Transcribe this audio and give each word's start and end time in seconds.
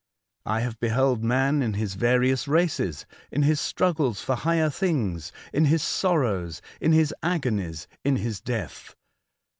I 0.47 0.61
have 0.61 0.79
beheld 0.79 1.23
man 1.23 1.61
in 1.61 1.75
his 1.75 1.93
various 1.93 2.47
races, 2.47 3.05
in 3.31 3.43
his 3.43 3.61
struggles 3.61 4.19
for 4.19 4.33
higher 4.35 4.71
things, 4.71 5.31
in 5.53 5.65
his 5.65 5.83
sorrows, 5.83 6.59
in 6.79 6.91
his 6.91 7.13
agonies, 7.21 7.87
in 8.03 8.15
his 8.15 8.41
death. 8.41 8.95